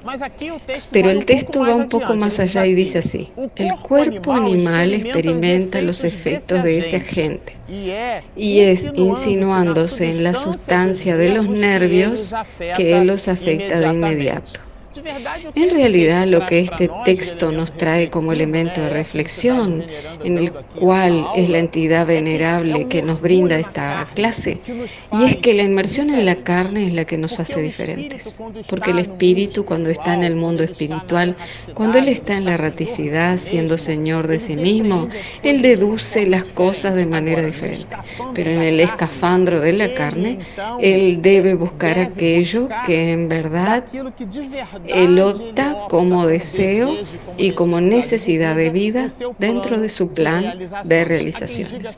pero 0.92 1.10
el 1.10 1.26
texto 1.26 1.62
va 1.62 1.76
un 1.76 1.90
poco 1.90 2.16
más 2.16 2.40
allá 2.40 2.66
y 2.66 2.74
dice 2.74 3.00
así, 3.00 3.30
el 3.56 3.74
cuerpo 3.82 4.34
animal 4.34 4.94
experimenta 4.94 5.82
los 5.82 6.04
efectos 6.04 6.64
de 6.64 6.78
ese 6.78 6.98
agente 6.98 7.58
y 8.36 8.60
es 8.60 8.88
insinuándose 8.94 10.10
en 10.10 10.24
la 10.24 10.34
sustancia 10.34 11.18
de 11.18 11.30
los 11.30 11.50
nervios 11.50 12.34
que 12.78 13.04
los 13.04 13.28
afecta 13.28 13.80
de 13.80 13.88
inmediato. 13.88 14.60
En 15.56 15.70
realidad 15.70 16.28
lo 16.28 16.46
que 16.46 16.60
este 16.60 16.90
texto 17.06 17.52
nos 17.52 17.72
trae 17.74 18.10
como 18.10 18.32
elemento 18.32 18.82
de 18.82 18.90
reflexión, 18.90 19.84
en 20.24 20.38
el 20.38 20.52
cual 20.52 21.28
es 21.36 21.50
la 21.50 21.60
entidad 21.60 22.06
venerable 22.06 22.88
que 22.88 23.02
nos 23.02 23.22
brinda 23.22 23.58
esta 23.58 24.08
clase, 24.14 24.60
y 25.12 25.24
es 25.24 25.38
que 25.38 25.54
la 25.54 25.64
inmersión 25.64 26.10
en 26.10 26.26
la 26.26 26.36
carne 26.36 26.88
es 26.88 26.94
la 26.94 27.06
que 27.06 27.18
nos 27.18 27.40
hace 27.40 27.62
diferentes, 27.62 28.40
porque 28.70 28.92
el 28.92 29.00
espíritu 29.00 29.66
cuando 29.66 29.90
está 29.90 30.14
en 30.14 30.24
el 30.24 30.36
mundo 30.36 30.64
espiritual, 30.64 31.36
cuando 31.74 31.98
él 31.98 32.10
está 32.10 32.38
en 32.38 32.46
la 32.46 32.58
raticidad, 32.58 33.38
siendo 33.38 33.78
señor 33.78 34.28
de 34.28 34.40
sí 34.40 34.56
mismo, 34.56 35.08
él 35.42 35.62
deduce 35.62 36.28
las 36.28 36.44
cosas 36.44 36.96
de 36.96 37.06
manera 37.06 37.42
diferente, 37.42 37.96
pero 38.34 38.52
en 38.52 38.62
el 38.62 38.80
escafandro 38.80 39.62
de 39.62 39.74
la 39.74 39.94
carne, 39.94 40.40
él 40.80 41.22
debe 41.22 41.56
buscar 41.56 41.98
aquello 41.98 42.70
que 42.86 43.12
en 43.12 43.28
verdad 43.28 43.86
él 44.88 45.20
opta 45.20 45.88
como 45.90 46.28
deseo 46.28 46.98
y 47.38 47.52
como 47.52 47.82
necesidad 47.82 48.56
de 48.56 48.70
vida 48.70 49.08
dentro 49.40 49.80
de 49.80 49.90
su 49.90 50.10
plan 50.10 50.58
de 50.84 51.06
realizaciones. 51.06 51.98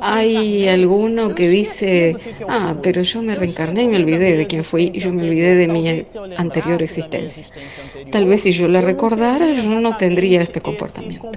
Hay 0.00 0.68
alguno 0.68 1.34
que 1.34 1.48
dice, 1.48 2.16
ah, 2.48 2.76
pero 2.82 3.02
yo 3.02 3.22
me 3.22 3.34
reencarné 3.34 3.84
y 3.84 3.88
me 3.88 3.96
olvidé 3.96 4.36
de 4.36 4.46
quién 4.46 4.64
fui 4.64 4.90
y 4.94 5.00
yo 5.00 5.12
me 5.12 5.22
olvidé 5.22 5.54
de 5.56 5.68
mi 5.68 5.88
anterior 6.36 6.82
existencia. 6.82 7.44
Tal 8.10 8.26
vez 8.26 8.42
si 8.42 8.52
yo 8.52 8.68
la 8.68 8.80
recordara, 8.80 9.52
yo 9.52 9.80
no 9.80 9.96
tendría 9.96 10.42
este 10.42 10.60
comportamiento. 10.60 11.30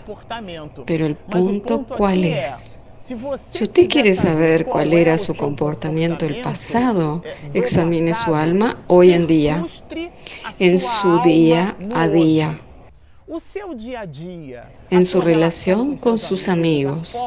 Pero 0.85 1.05
el 1.05 1.15
punto, 1.15 1.85
¿cuál 1.87 2.23
es? 2.25 2.72
Si 3.05 3.63
usted 3.63 3.89
quiere 3.89 4.15
saber 4.15 4.65
cuál 4.65 4.93
era 4.93 5.17
su 5.17 5.35
comportamiento 5.35 6.25
el 6.25 6.41
pasado, 6.41 7.21
examine 7.53 8.13
su 8.13 8.33
alma 8.33 8.85
hoy 8.87 9.11
en 9.11 9.27
día, 9.27 9.65
en 10.59 10.79
su 10.79 11.21
día 11.21 11.75
a 11.93 12.07
día 12.07 12.61
en 14.93 15.05
su 15.05 15.21
relación 15.21 15.97
con 15.97 16.19
sus 16.19 16.47
amigos, 16.47 17.17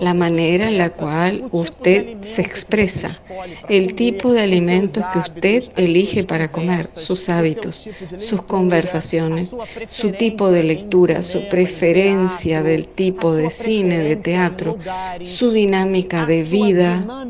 la 0.00 0.14
manera 0.14 0.68
en 0.68 0.78
la 0.78 0.90
cual 0.90 1.48
usted 1.50 2.18
se 2.22 2.40
expresa, 2.40 3.20
el 3.68 3.94
tipo 3.94 4.32
de 4.32 4.42
alimentos 4.42 5.04
que 5.12 5.18
usted 5.18 5.64
elige 5.76 6.22
para 6.22 6.52
comer, 6.52 6.88
sus 6.88 7.28
hábitos, 7.28 7.88
sus 8.16 8.42
conversaciones, 8.44 9.50
su 9.88 10.12
tipo 10.12 10.52
de 10.52 10.62
lectura, 10.62 11.24
su 11.24 11.48
preferencia 11.48 12.62
del 12.62 12.86
tipo 12.86 13.34
de 13.34 13.50
cine, 13.50 13.98
de 13.98 14.16
teatro, 14.16 14.78
su 15.22 15.50
dinámica 15.50 16.26
de 16.26 16.44
vida. 16.44 17.26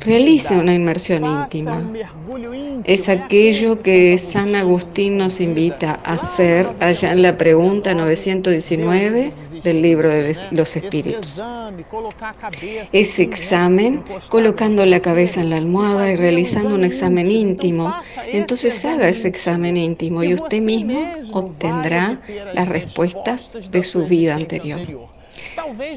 Realice 0.00 0.56
una 0.56 0.74
inmersión 0.74 1.24
íntima. 1.24 1.86
Es 2.84 3.08
aquello 3.10 3.78
que 3.78 4.16
San 4.16 4.54
Agustín 4.54 5.18
nos 5.18 5.40
invita 5.40 6.00
a 6.02 6.14
hacer 6.14 6.68
allá 6.80 7.12
en 7.12 7.22
la 7.22 7.36
pregunta 7.36 7.92
919 7.92 9.17
del 9.62 9.82
libro 9.82 10.10
de 10.10 10.36
los 10.50 10.76
espíritus. 10.76 11.42
Ese 12.92 13.22
examen, 13.22 14.04
colocando 14.28 14.84
la 14.86 15.00
cabeza 15.00 15.40
en 15.40 15.50
la 15.50 15.56
almohada 15.56 16.10
y 16.12 16.16
realizando 16.16 16.74
un 16.74 16.84
examen 16.84 17.28
íntimo, 17.28 17.94
entonces 18.26 18.84
haga 18.84 19.08
ese 19.08 19.28
examen 19.28 19.76
íntimo 19.76 20.22
y 20.22 20.34
usted 20.34 20.62
mismo 20.62 21.00
obtendrá 21.32 22.20
las 22.52 22.68
respuestas 22.68 23.56
de 23.70 23.82
su 23.82 24.06
vida 24.06 24.34
anterior. 24.34 25.17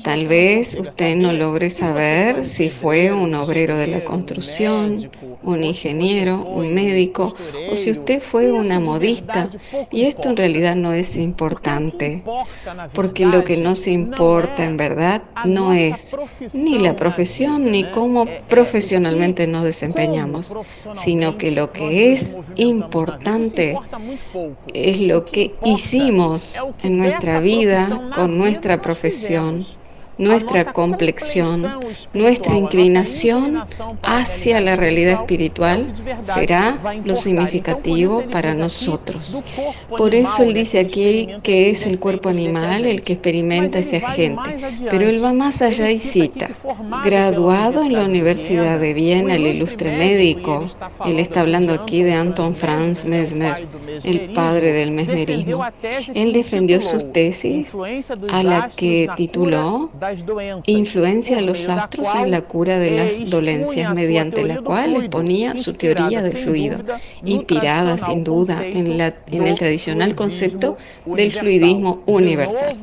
Tal 0.04 0.28
vez 0.28 0.76
usted 0.76 1.16
no 1.16 1.34
logre 1.34 1.70
saber 1.70 2.46
si 2.46 2.70
fue 2.70 3.12
un 3.12 3.34
obrero 3.36 3.78
de 3.78 3.88
la 3.88 4.04
construcción, 4.04 5.10
un 5.44 5.64
ingeniero, 5.64 6.44
un 6.44 6.74
médico 6.74 7.36
o 7.72 7.76
si 7.76 7.92
usted 7.92 8.22
fue 8.22 8.52
una 8.52 8.80
modista. 8.80 9.50
Y 9.92 10.06
esto 10.06 10.30
en 10.30 10.38
realidad 10.38 10.76
no 10.76 10.94
es 10.94 11.18
importante, 11.18 12.24
porque 12.94 13.26
lo 13.26 13.44
que 13.44 13.58
nos 13.58 13.88
importa 13.88 14.66
en 14.66 14.78
verdad 14.78 15.24
no 15.46 15.74
es 15.74 16.16
ni 16.54 16.80
la 16.80 16.96
profesión 16.96 17.72
ni 17.72 17.84
cómo 17.86 18.26
profesionalmente 18.50 19.48
nos 19.48 19.64
desempeñamos, 19.64 20.56
sino 21.04 21.38
que 21.38 21.52
lo 21.52 21.72
que 21.72 22.14
es 22.14 22.38
importante 22.56 23.78
es 24.74 25.00
lo 25.00 25.26
que 25.26 25.54
hicimos 25.64 26.56
en 26.84 26.98
nuestra 26.98 27.40
vida 27.40 28.10
con 28.14 28.38
nuestra 28.38 28.82
profesión 28.82 29.51
Mann. 29.52 29.81
Nuestra 30.22 30.72
complexión, 30.72 31.68
nuestra 32.14 32.56
inclinación 32.56 33.64
hacia 34.04 34.62
la 34.62 34.76
realidad 34.76 35.22
espiritual 35.22 35.94
será 36.24 36.80
lo 37.04 37.16
significativo 37.16 38.24
para 38.32 38.54
nosotros. 38.54 39.44
Por 39.90 40.14
eso 40.14 40.44
él 40.44 40.54
dice 40.54 40.80
aquí 40.80 41.28
que 41.44 41.72
es 41.72 41.86
el 41.86 42.00
cuerpo 42.00 42.30
animal 42.30 42.86
el 42.86 43.02
que 43.02 43.14
experimenta 43.14 43.80
ese 43.80 43.98
agente, 43.98 44.42
pero 44.90 45.10
él 45.10 45.24
va 45.24 45.34
más 45.34 45.62
allá 45.62 45.90
y 45.90 45.98
cita, 45.98 46.52
graduado 47.04 47.84
en 47.84 47.94
la 47.94 48.06
Universidad 48.06 48.80
de 48.80 48.94
Viena, 48.94 49.36
el 49.36 49.48
ilustre 49.48 49.98
médico, 49.98 50.66
él 51.06 51.20
está 51.20 51.42
hablando 51.42 51.74
aquí 51.74 52.04
de 52.04 52.14
Anton 52.14 52.56
Franz 52.56 53.06
Mesmer, 53.06 53.68
el 54.04 54.30
padre 54.34 54.72
del 54.72 54.92
mesmerismo. 54.92 55.66
Él 56.14 56.34
defendió 56.34 56.80
sus 56.82 57.12
tesis 57.12 57.70
a 58.32 58.44
la 58.44 58.70
que 58.70 59.10
tituló 59.16 59.90
influencia 60.66 61.36
de 61.38 61.42
los 61.42 61.68
astros 61.70 62.08
en 62.16 62.32
la 62.32 62.42
cura 62.42 62.80
de 62.80 62.92
las 62.92 63.30
dolencias, 63.30 63.94
mediante 63.94 64.44
la 64.44 64.62
cual 64.62 64.96
exponía 64.96 65.56
su 65.56 65.74
teoría 65.74 66.22
del 66.22 66.38
fluido, 66.38 66.80
inspirada 67.24 67.98
sin 67.98 68.24
duda 68.24 68.66
en, 68.66 68.98
la, 68.98 69.14
en 69.28 69.48
el 69.48 69.56
tradicional 69.56 70.16
concepto 70.16 70.78
del 71.06 71.32
fluidismo 71.32 72.04
universal. 72.06 72.78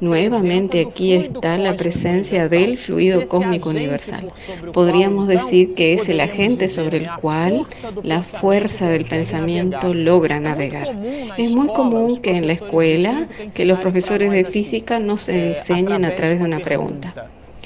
Nuevamente 0.00 0.86
aquí 0.88 1.12
está 1.12 1.58
la 1.58 1.76
presencia 1.76 2.48
del 2.48 2.78
fluido 2.78 3.26
cósmico 3.26 3.70
universal. 3.70 4.30
Podríamos 4.72 5.28
decir 5.28 5.74
que 5.74 5.94
es 5.94 6.08
el 6.08 6.20
agente 6.20 6.68
sobre 6.68 6.98
el 6.98 7.08
cual 7.20 7.66
la 8.02 8.22
fuerza 8.22 8.88
del 8.88 9.04
pensamiento 9.04 9.94
logra 9.94 10.40
navegar. 10.40 10.94
Es 11.36 11.54
muy 11.54 11.68
común 11.68 12.18
que 12.18 12.36
en 12.36 12.46
la 12.46 12.52
escuela 12.54 13.26
que 13.54 13.64
los 13.64 13.78
profesores 13.80 14.30
de 14.30 14.44
física 14.44 14.98
nos 14.98 15.28
enseñen 15.28 16.04
a 16.04 16.14
través 16.14 16.38
de 16.38 16.44
una 16.44 16.53
pregunta. 16.60 17.14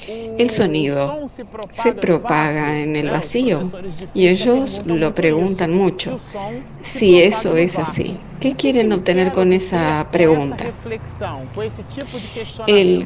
El 0.07 0.49
sonido 0.49 1.27
se 1.69 1.93
propaga 1.93 2.79
en 2.79 2.95
el 2.95 3.09
vacío 3.09 3.69
y 4.13 4.27
ellos 4.27 4.81
lo 4.85 5.13
preguntan 5.13 5.73
mucho 5.73 6.19
si 6.81 7.21
eso 7.21 7.55
es 7.57 7.77
así. 7.77 8.17
¿Qué 8.39 8.55
quieren 8.55 8.91
obtener 8.93 9.31
con 9.31 9.51
esa 9.51 10.07
pregunta? 10.11 10.65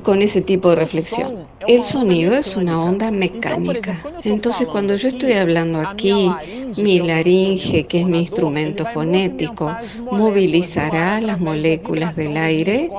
Con 0.04 0.22
ese 0.22 0.42
tipo 0.42 0.70
de 0.70 0.76
reflexión. 0.76 1.48
El 1.68 1.84
sonido 1.84 2.36
es 2.36 2.56
una 2.56 2.82
onda 2.82 3.10
mecánica. 3.10 4.02
Entonces, 4.24 4.68
cuando 4.68 4.96
yo 4.96 5.08
estoy 5.08 5.34
hablando 5.34 5.80
aquí, 5.80 6.30
mi 6.78 7.00
laringe, 7.00 7.86
que 7.86 8.02
es 8.02 8.06
mi 8.06 8.20
instrumento 8.20 8.86
fonético, 8.86 9.76
movilizará 10.12 11.20
las 11.22 11.40
moléculas 11.40 12.16
del 12.16 12.38
aire 12.38 12.92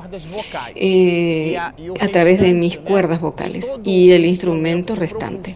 eh, 0.74 1.56
a 1.56 2.08
través 2.08 2.40
de 2.40 2.54
mis 2.54 2.78
cuerdas 2.78 3.20
vocales 3.20 3.72
y 3.84 4.10
el 4.12 4.24
instrumento 4.24 4.94
restante, 4.94 5.54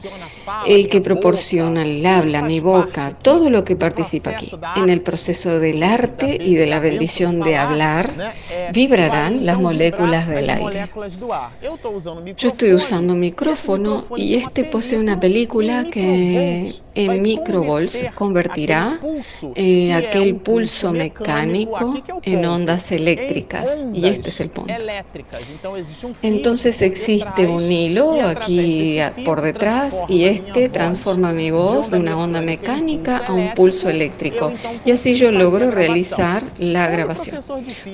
el 0.66 0.88
que 0.88 1.00
proporciona 1.00 1.82
el 1.82 2.04
habla, 2.06 2.42
mi 2.42 2.60
boca, 2.60 3.16
todo 3.20 3.50
lo 3.50 3.64
que 3.64 3.76
participa 3.76 4.30
aquí 4.30 4.50
en 4.76 4.90
el 4.90 5.00
proceso 5.00 5.58
del 5.58 5.82
arte 5.82 6.38
y 6.40 6.54
de 6.54 6.67
la 6.68 6.78
bendición 6.81 7.40
de 7.40 7.57
hablar, 7.57 8.11
vibrarán 8.72 9.44
las 9.44 9.59
moléculas 9.59 10.28
del 10.28 10.50
aire. 10.50 10.88
Yo 12.37 12.48
estoy 12.48 12.74
usando 12.74 13.14
un 13.14 13.20
micrófono 13.20 14.07
y 14.16 14.35
este 14.35 14.64
posee 14.64 14.98
una 14.98 15.18
película 15.18 15.85
que 15.85 16.72
en 16.98 17.22
microvolts 17.22 18.06
convertirá 18.14 18.98
eh, 19.54 19.94
aquel 19.94 20.34
pulso 20.37 20.90
mecánico 20.90 21.94
en 22.22 22.44
ondas 22.44 22.90
eléctricas. 22.90 23.87
Y 23.94 24.06
este 24.08 24.30
es 24.30 24.40
el 24.40 24.50
punto. 24.50 24.74
Entonces 26.22 26.82
existe 26.82 27.46
un 27.46 27.70
hilo 27.70 28.20
aquí 28.22 28.98
por 29.24 29.42
detrás 29.42 30.02
y 30.08 30.24
este 30.24 30.68
transforma 30.68 31.32
mi 31.32 31.52
voz 31.52 31.88
de 31.90 31.98
una 31.98 32.18
onda 32.18 32.40
mecánica 32.40 33.18
a 33.18 33.32
un 33.32 33.54
pulso 33.54 33.88
eléctrico. 33.88 34.52
Y 34.84 34.90
así 34.90 35.14
yo 35.14 35.30
logro 35.30 35.70
realizar 35.70 36.42
la 36.58 36.88
grabación. 36.88 37.38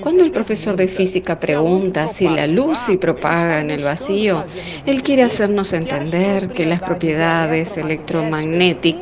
Cuando 0.01 0.25
el 0.25 0.31
profesor 0.31 0.77
de 0.77 0.89
física 0.89 1.37
pregunta 1.37 2.09
si 2.09 2.27
la 2.27 2.47
luz 2.47 2.79
se 2.79 2.97
propaga 2.97 3.61
en 3.61 3.71
el 3.71 3.85
vacío, 3.85 4.45
él 4.87 5.03
quiere 5.03 5.25
hacernos 5.25 5.75
entender 5.75 6.49
que 6.49 6.65
las 6.65 6.81
propiedades 6.81 7.77
electromagnéticas 7.77 8.94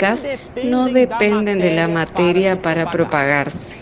no 0.63 0.89
dependen 0.89 1.61
de 1.61 1.71
la 1.71 1.89
materia 1.89 2.61
para 2.61 2.91
propagarse. 2.91 3.82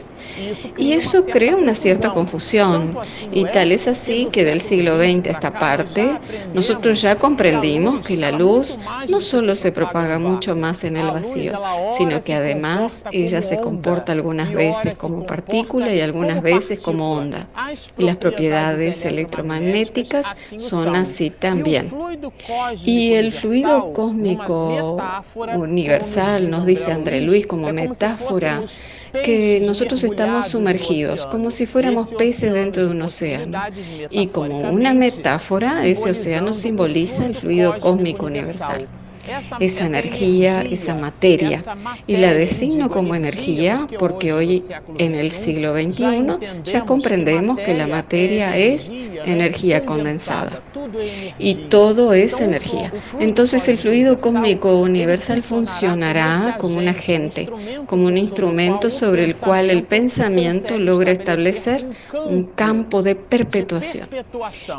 Y 0.77 0.93
eso 0.93 1.25
crea 1.25 1.57
una 1.57 1.75
cierta 1.75 2.11
confusión. 2.11 2.97
Y 3.33 3.45
tal 3.45 3.73
es 3.73 3.89
así 3.89 4.29
que 4.31 4.45
del 4.45 4.61
siglo 4.61 4.99
XX 4.99 5.29
a 5.29 5.31
esta 5.31 5.59
parte, 5.59 6.19
nosotros 6.55 7.01
ya 7.01 7.17
comprendimos 7.17 8.01
que 8.07 8.17
la 8.17 8.31
luz 8.31 8.79
no 9.09 9.21
solo 9.21 9.57
se 9.57 9.73
propaga 9.73 10.19
mucho 10.19 10.57
más 10.57 10.85
en 10.85 10.97
el 10.97 11.07
vacío, 11.09 11.61
sino 11.97 12.23
que 12.23 12.35
además 12.35 13.05
ella 13.13 13.43
se 13.43 13.59
comporta 13.61 14.13
algunas 14.13 14.53
veces 14.53 14.95
como 14.97 15.27
partícula 15.27 15.93
y 15.95 16.01
algunas 16.01 16.43
veces 16.43 16.81
como 16.81 17.13
onda. 17.13 17.49
Y 17.99 18.05
las 18.05 18.17
propiedades 18.17 19.05
electromagnéticas 19.05 20.27
son 20.59 20.97
así 20.97 21.31
también. 21.31 21.93
Y 22.85 23.15
el 23.15 23.33
fluido 23.33 23.93
cósmico 23.93 25.01
universal, 25.35 26.51
nos 26.51 26.67
dice 26.67 26.93
André 26.93 27.21
Luis 27.21 27.47
como 27.47 27.73
metáfora, 27.73 28.63
que 29.23 29.61
nosotros 29.61 30.03
estamos 30.05 30.49
sumergidos, 30.49 31.27
como 31.27 31.51
si 31.51 31.67
fuéramos 31.67 32.13
peces 32.15 32.53
dentro 32.53 32.85
de 32.87 32.91
un 32.93 33.03
océano. 33.03 33.67
Y 34.09 34.29
como 34.29 34.71
una 34.71 34.95
metáfora, 34.95 35.87
ese 35.87 36.11
océano 36.11 36.53
simboliza 36.53 37.27
el 37.27 37.35
fluido 37.35 37.79
cósmico 37.81 38.27
universal. 38.27 38.89
Esa 39.61 39.87
energía, 39.87 40.63
esa 40.63 40.95
materia. 40.95 41.63
Y 42.07 42.17
la 42.17 42.33
designo 42.33 42.89
como 42.89 43.15
energía 43.15 43.87
porque 43.99 44.33
hoy 44.33 44.63
en 44.99 45.15
el 45.15 45.33
siglo 45.33 45.75
XXI 45.75 46.63
ya 46.65 46.85
comprendemos 46.85 47.59
que 47.61 47.75
la 47.75 47.87
materia 47.87 48.57
es 48.57 48.91
energía 49.25 49.83
condensada 49.83 50.63
y 51.39 51.55
todo 51.55 52.13
es 52.13 52.41
energía. 52.41 52.93
Entonces 53.19 53.67
el 53.69 53.79
fluido 53.79 54.21
cósmico 54.21 54.81
universal 54.81 55.43
funcionará 55.43 56.57
como 56.59 56.79
un 56.79 56.89
agente, 56.89 57.49
como 57.87 58.07
un 58.07 58.17
instrumento 58.17 58.91
sobre 58.91 59.25
el 59.25 59.37
cual 59.37 59.71
el 59.71 59.85
pensamiento 59.85 60.79
logra 60.79 61.13
establecer 61.13 61.87
un 62.27 62.45
campo 62.45 63.03
de 63.03 63.15
perpetuación. 63.15 64.09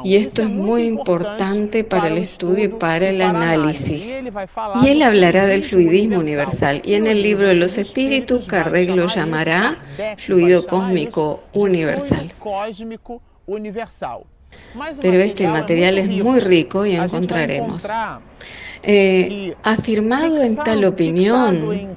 Y 0.04 0.16
esto 0.16 0.42
es 0.42 0.50
muy 0.50 0.84
importante 0.84 1.84
para 1.84 2.08
el 2.08 2.18
estudio 2.18 2.66
y 2.66 2.68
para 2.70 3.10
el 3.10 3.22
análisis. 3.22 4.16
Y 4.84 4.90
él 4.90 5.02
hablará 5.02 5.46
del 5.46 5.64
fluidismo 5.64 6.20
universal. 6.20 6.82
Y 6.84 6.96
en 6.96 7.08
el 7.08 7.22
libro 7.22 7.48
de 7.48 7.56
los 7.56 7.78
espíritus, 7.78 8.46
Kardec 8.46 8.90
lo 8.90 9.08
llamará 9.08 9.78
fluido 10.18 10.66
cósmico 10.66 11.44
universal. 11.54 12.32
Pero 15.02 15.18
este 15.20 15.48
material 15.48 15.98
es 15.98 16.10
muy 16.10 16.40
rico 16.40 16.86
y 16.86 16.96
encontraremos 16.96 17.88
eh, 18.84 19.56
afirmado 19.64 20.42
en 20.42 20.56
tal 20.56 20.84
opinión, 20.86 21.96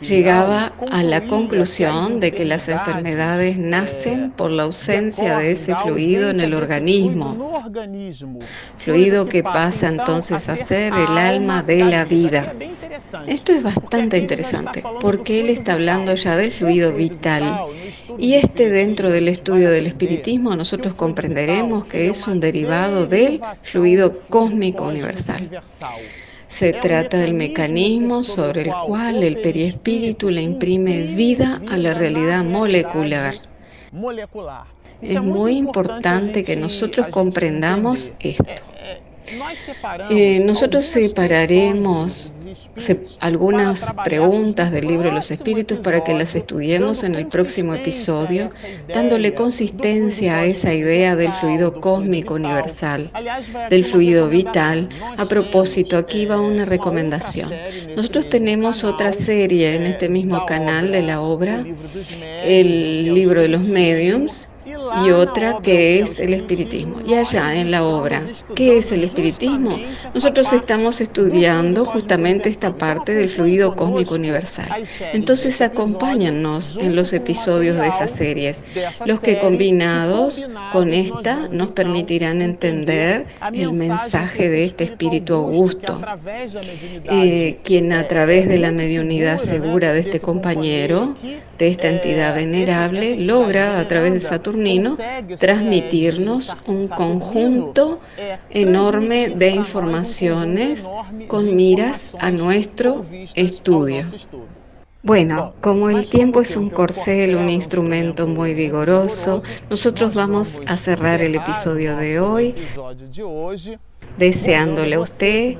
llegaba 0.00 0.72
a 0.90 1.02
la 1.02 1.22
conclusión 1.22 2.20
de 2.20 2.32
que 2.32 2.44
las 2.44 2.68
enfermedades 2.68 3.58
nacen 3.58 4.30
por 4.32 4.50
la 4.50 4.64
ausencia 4.64 5.38
de 5.38 5.52
ese 5.52 5.74
fluido 5.74 6.30
en 6.30 6.40
el 6.40 6.54
organismo, 6.54 7.62
fluido 8.76 9.26
que 9.26 9.42
pasa 9.42 9.88
entonces 9.88 10.48
a 10.48 10.56
ser 10.56 10.92
el 10.92 11.16
alma 11.16 11.62
de 11.62 11.84
la 11.84 12.04
vida. 12.04 12.54
Esto 13.26 13.52
es 13.52 13.62
bastante 13.62 14.18
interesante 14.18 14.82
porque 15.00 15.40
él 15.40 15.50
está 15.50 15.74
hablando 15.74 16.14
ya 16.14 16.36
del 16.36 16.52
fluido 16.52 16.92
vital. 16.94 17.66
y 18.18 18.34
este 18.34 18.70
dentro 18.70 19.10
del 19.10 19.28
estudio 19.28 19.70
del 19.70 19.86
espiritismo 19.86 20.56
nosotros 20.56 20.94
comprenderemos 20.94 21.86
que 21.86 22.08
es 22.08 22.26
un 22.26 22.40
derivado 22.40 23.06
del 23.06 23.40
fluido 23.62 24.20
cósmico 24.28 24.84
universal. 24.84 25.48
Se 26.48 26.72
trata 26.72 27.18
del 27.18 27.34
mecanismo 27.34 28.24
sobre 28.24 28.62
el 28.62 28.72
cual 28.86 29.22
el 29.22 29.40
periespíritu 29.40 30.30
le 30.30 30.42
imprime 30.42 31.02
vida 31.02 31.60
a 31.68 31.76
la 31.76 31.94
realidad 31.94 32.42
molecular. 32.44 33.34
Es 35.00 35.22
muy 35.22 35.56
importante 35.56 36.42
que 36.42 36.56
nosotros 36.56 37.06
comprendamos 37.08 38.12
esto. 38.18 38.44
Eh, 40.10 40.42
nosotros 40.44 40.86
separaremos 40.86 42.32
algunas 43.20 43.92
preguntas 44.04 44.70
del 44.72 44.86
libro 44.86 45.08
de 45.08 45.14
los 45.14 45.30
espíritus 45.30 45.78
para 45.78 46.04
que 46.04 46.14
las 46.14 46.34
estudiemos 46.34 47.04
en 47.04 47.14
el 47.14 47.26
próximo 47.26 47.74
episodio, 47.74 48.50
dándole 48.92 49.34
consistencia 49.34 50.38
a 50.38 50.44
esa 50.46 50.72
idea 50.72 51.16
del 51.16 51.32
fluido 51.32 51.80
cósmico 51.80 52.34
universal, 52.34 53.10
del 53.70 53.84
fluido 53.84 54.28
vital. 54.28 54.88
A 55.16 55.26
propósito, 55.26 55.96
aquí 55.96 56.26
va 56.26 56.40
una 56.40 56.64
recomendación. 56.64 57.50
Nosotros 57.96 58.28
tenemos 58.28 58.84
otra 58.84 59.12
serie 59.12 59.74
en 59.74 59.86
este 59.86 60.08
mismo 60.08 60.46
canal 60.46 60.90
de 60.92 61.02
la 61.02 61.20
obra, 61.20 61.64
el 62.44 63.14
libro 63.14 63.42
de 63.42 63.48
los 63.48 63.66
mediums, 63.66 64.48
y 65.04 65.10
otra 65.10 65.58
que 65.62 66.00
es 66.00 66.20
el 66.20 66.34
espiritismo. 66.34 67.00
Y 67.06 67.14
allá 67.14 67.54
en 67.54 67.70
la 67.70 67.84
obra, 67.84 68.22
¿qué 68.54 68.78
es 68.78 68.92
el 68.92 69.04
espiritismo? 69.04 69.78
Nosotros 70.14 70.52
estamos 70.52 71.00
estudiando 71.00 71.84
justamente 71.84 72.48
esta 72.48 72.76
parte 72.76 73.14
del 73.14 73.28
fluido 73.28 73.74
cósmico 73.74 74.14
universal. 74.14 74.68
Entonces 75.12 75.60
acompáñanos 75.60 76.76
en 76.80 76.96
los 76.96 77.12
episodios 77.12 77.76
de 77.76 77.88
esas 77.88 78.10
series, 78.10 78.62
los 79.04 79.20
que 79.20 79.38
combinados 79.38 80.48
con 80.72 80.92
esta 80.92 81.48
nos 81.50 81.72
permitirán 81.72 82.42
entender 82.42 83.26
el 83.52 83.72
mensaje 83.72 84.48
de 84.48 84.64
este 84.64 84.84
espíritu 84.84 85.34
augusto, 85.34 86.00
eh, 87.04 87.58
quien 87.64 87.92
a 87.92 88.06
través 88.06 88.48
de 88.48 88.58
la 88.58 88.72
mediunidad 88.72 89.38
segura 89.38 89.92
de 89.92 90.00
este 90.00 90.20
compañero, 90.20 91.16
de 91.58 91.68
esta 91.68 91.88
entidad 91.88 92.34
venerable, 92.34 93.16
logra 93.16 93.80
a 93.80 93.88
través 93.88 94.12
de 94.12 94.20
Saturnino 94.20 94.67
transmitirnos 95.38 96.56
un 96.66 96.88
conjunto 96.88 98.00
enorme 98.50 99.28
de 99.28 99.50
informaciones 99.50 100.88
con 101.26 101.54
miras 101.56 102.14
a 102.18 102.30
nuestro 102.30 103.04
estudio. 103.34 104.04
Bueno, 105.02 105.54
como 105.60 105.90
el 105.90 106.08
tiempo 106.08 106.40
es 106.40 106.56
un 106.56 106.70
corcel, 106.70 107.36
un 107.36 107.48
instrumento 107.48 108.26
muy 108.26 108.52
vigoroso, 108.52 109.42
nosotros 109.70 110.12
vamos 110.12 110.60
a 110.66 110.76
cerrar 110.76 111.22
el 111.22 111.36
episodio 111.36 111.96
de 111.96 112.20
hoy 112.20 112.54
deseándole 114.18 114.96
a 114.96 115.00
usted 115.00 115.56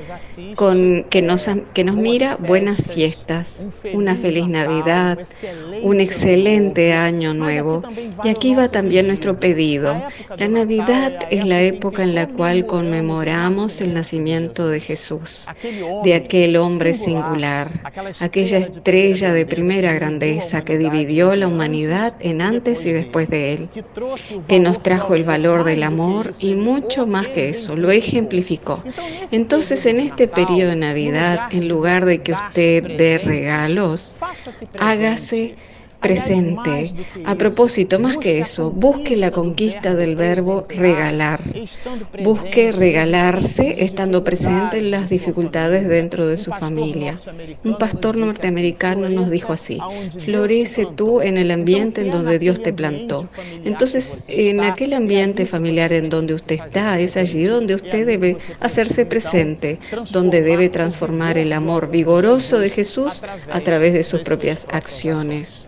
con, 0.54 1.04
que, 1.04 1.22
nos, 1.22 1.48
que 1.74 1.84
nos 1.84 1.96
mira 1.96 2.36
buenas 2.36 2.92
fiestas, 2.92 3.66
una 3.92 4.14
feliz 4.14 4.48
Navidad, 4.48 5.18
un 5.82 6.00
excelente 6.00 6.92
año 6.92 7.34
nuevo. 7.34 7.82
Y 8.24 8.28
aquí 8.28 8.54
va 8.54 8.68
también 8.68 9.06
nuestro 9.06 9.38
pedido. 9.38 10.02
La 10.36 10.48
Navidad 10.48 11.18
es 11.30 11.44
la 11.44 11.62
época 11.62 12.02
en 12.02 12.14
la 12.14 12.26
cual 12.26 12.66
conmemoramos 12.66 13.80
el 13.80 13.94
nacimiento 13.94 14.68
de 14.68 14.80
Jesús, 14.80 15.46
de 16.04 16.14
aquel 16.14 16.56
hombre 16.56 16.94
singular, 16.94 17.80
aquella 18.20 18.58
estrella 18.58 19.32
de 19.32 19.46
primera 19.46 19.92
grandeza 19.92 20.64
que 20.64 20.78
dividió 20.78 21.34
la 21.36 21.48
humanidad 21.48 22.14
en 22.20 22.42
antes 22.42 22.84
y 22.86 22.92
después 22.92 23.28
de 23.28 23.54
él, 23.54 23.68
que 24.46 24.60
nos 24.60 24.82
trajo 24.82 25.14
el 25.14 25.24
valor 25.24 25.64
del 25.64 25.82
amor 25.82 26.32
y 26.38 26.54
mucho 26.54 27.06
más 27.06 27.28
que 27.28 27.50
eso, 27.50 27.76
lo 27.76 27.90
ejemplificó 27.90 28.47
entonces, 29.30 29.86
en 29.86 30.00
este 30.00 30.28
periodo 30.28 30.70
de 30.70 30.76
Navidad, 30.76 31.48
en 31.50 31.68
lugar 31.68 32.04
de 32.04 32.22
que 32.22 32.32
usted 32.32 32.96
dé 32.96 33.18
regalos, 33.18 34.16
hágase 34.78 35.56
presente. 36.00 36.94
A 37.24 37.34
propósito, 37.34 37.98
más 37.98 38.16
que 38.16 38.38
eso, 38.38 38.70
busque 38.70 39.16
la 39.16 39.30
conquista 39.30 39.94
del 39.94 40.16
verbo 40.16 40.66
regalar. 40.68 41.40
Busque 42.22 42.72
regalarse 42.72 43.84
estando 43.84 44.24
presente 44.24 44.78
en 44.78 44.90
las 44.90 45.08
dificultades 45.08 45.88
dentro 45.88 46.26
de 46.26 46.36
su 46.36 46.52
familia. 46.52 47.20
Un 47.64 47.78
pastor 47.78 48.16
norteamericano 48.16 49.08
nos 49.08 49.30
dijo 49.30 49.52
así, 49.52 49.78
florece 50.20 50.86
tú 50.96 51.20
en 51.20 51.36
el 51.36 51.50
ambiente 51.50 52.02
en 52.02 52.10
donde 52.10 52.38
Dios 52.38 52.62
te 52.62 52.72
plantó. 52.72 53.28
Entonces, 53.64 54.24
en 54.28 54.60
aquel 54.60 54.94
ambiente 54.94 55.46
familiar 55.46 55.92
en 55.92 56.08
donde 56.08 56.34
usted 56.34 56.56
está, 56.56 56.98
es 57.00 57.16
allí 57.16 57.44
donde 57.44 57.74
usted 57.74 58.06
debe 58.06 58.38
hacerse 58.60 59.06
presente, 59.06 59.78
donde 60.10 60.42
debe 60.42 60.68
transformar 60.68 61.38
el 61.38 61.52
amor 61.52 61.90
vigoroso 61.90 62.58
de 62.58 62.70
Jesús 62.70 63.22
a 63.50 63.60
través 63.60 63.92
de 63.92 64.04
sus 64.04 64.20
propias 64.20 64.66
acciones. 64.70 65.67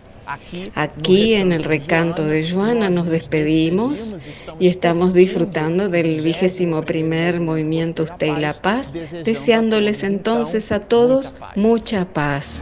Aquí 0.75 1.33
en 1.33 1.51
el 1.51 1.63
recanto 1.63 2.25
de 2.25 2.49
Joana 2.49 2.89
nos 2.89 3.09
despedimos 3.09 4.15
y 4.59 4.67
estamos 4.67 5.13
disfrutando 5.13 5.89
del 5.89 6.21
vigésimo 6.21 6.83
primer 6.83 7.39
movimiento 7.39 8.03
Usted 8.03 8.37
y 8.37 8.39
la 8.39 8.53
Paz, 8.53 8.93
deseándoles 9.23 10.03
entonces 10.03 10.71
a 10.71 10.79
todos 10.79 11.35
mucha 11.55 12.05
paz. 12.05 12.61